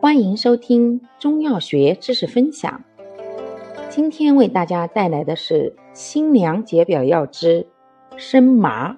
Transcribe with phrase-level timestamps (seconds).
[0.00, 2.82] 欢迎收听中药学知识分享。
[3.88, 7.66] 今天为大家带来的是清凉解表药之
[8.16, 8.96] 生麻。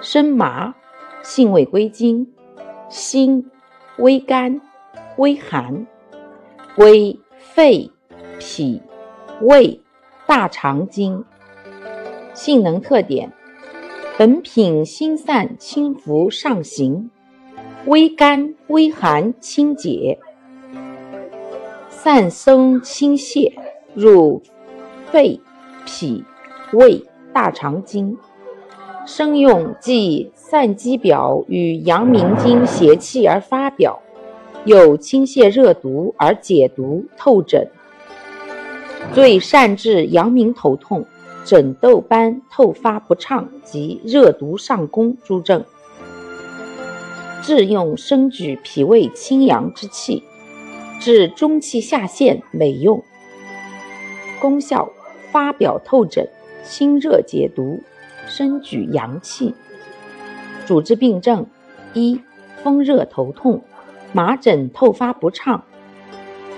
[0.00, 0.74] 生麻
[1.22, 2.26] 性味归经：
[2.88, 3.50] 辛，
[3.98, 4.60] 微甘，
[5.16, 5.86] 微寒，
[6.76, 7.90] 归肺、
[8.38, 8.80] 脾、
[9.42, 9.80] 胃、
[10.26, 11.24] 大肠经。
[12.34, 13.32] 性能特点：
[14.16, 17.10] 本品辛散清服上行。
[17.86, 20.18] 微甘微寒清解，
[21.88, 23.52] 散生清泻，
[23.94, 24.42] 入
[25.10, 25.40] 肺、
[25.86, 26.22] 脾、
[26.72, 27.02] 胃、
[27.32, 28.16] 大肠经。
[29.06, 33.98] 生用即散积表与阳明经邪气而发表，
[34.66, 37.66] 有清泻热毒而解毒透疹。
[39.14, 41.06] 最善治阳明头痛、
[41.42, 45.64] 疹痘斑透发不畅及热毒上攻诸症。
[47.42, 50.22] 治用生举脾胃清阳之气，
[51.00, 53.02] 治中气下陷美用。
[54.40, 54.90] 功效：
[55.30, 56.28] 发表透疹，
[56.62, 57.80] 清热解毒，
[58.26, 59.54] 生举阳气。
[60.66, 61.46] 主治病症：
[61.94, 62.20] 一、
[62.62, 63.62] 风热头痛，
[64.12, 65.62] 麻疹透发不畅；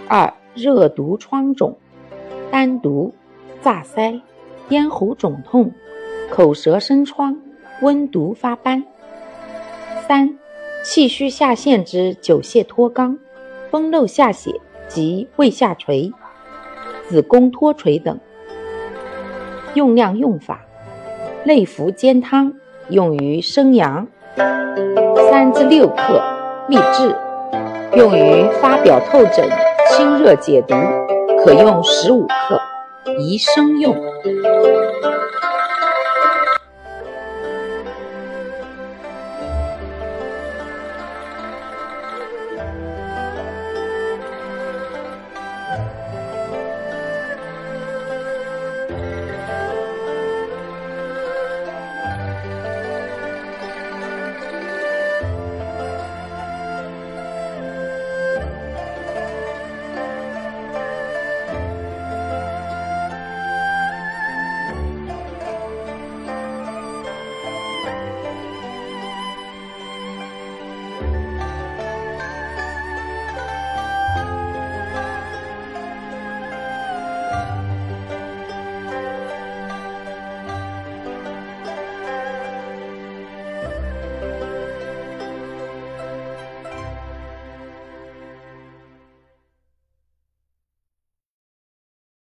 [0.09, 1.79] 二、热毒疮肿，
[2.51, 3.15] 丹毒、
[3.63, 4.21] 炸腮、
[4.71, 5.73] 咽喉肿痛，
[6.31, 7.41] 口舌生疮，
[7.81, 8.83] 温毒发斑；
[10.09, 10.40] 三。
[10.83, 13.19] 气虚下陷之久泻脱肛、
[13.71, 16.11] 崩漏下血及胃下垂、
[17.09, 18.19] 子宫脱垂等。
[19.75, 20.63] 用量用法：
[21.45, 22.55] 内服煎汤，
[22.89, 24.09] 用于生阳，
[25.31, 26.23] 三至六克，
[26.67, 27.15] 秘制；
[27.95, 29.49] 用于发表透疹、
[29.91, 30.75] 清热解毒，
[31.45, 32.59] 可用十五克，
[33.19, 33.95] 宜生用。